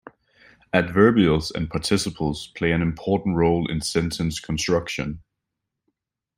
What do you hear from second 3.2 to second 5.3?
role in sentence construction.